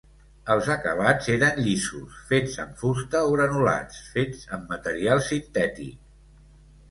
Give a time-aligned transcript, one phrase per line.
[0.53, 6.01] Els acabats eren llisos, fets amb fusta, o granulats, fets amb material sintètic.